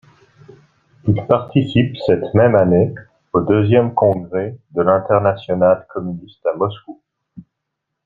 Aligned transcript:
Il 1.07 1.27
participe 1.27 1.95
cette 2.07 2.33
même 2.33 2.55
année 2.55 2.95
au 3.33 3.41
deuxième 3.41 3.93
congrès 3.93 4.57
de 4.71 4.81
l'internationale 4.81 5.85
communiste, 5.93 6.43
à 6.51 6.57
Moscou. 6.57 6.99